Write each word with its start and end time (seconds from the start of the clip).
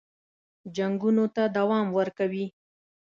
جنګونو 0.75 1.25
ته 1.35 1.43
دوام 1.57 1.87
ورکوي. 1.97 2.45